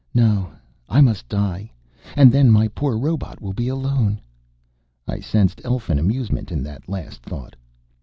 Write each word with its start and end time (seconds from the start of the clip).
No, 0.15 0.49
I 0.89 0.99
must 0.99 1.29
die. 1.29 1.69
And 2.15 2.31
then 2.31 2.49
my 2.49 2.69
poor 2.69 2.97
robot 2.97 3.39
will 3.39 3.53
be 3.53 3.67
alone." 3.67 4.19
I 5.07 5.19
sensed 5.19 5.61
elfin 5.63 5.99
amusement 5.99 6.51
in 6.51 6.63
that 6.63 6.89
last 6.89 7.21
thought. 7.21 7.55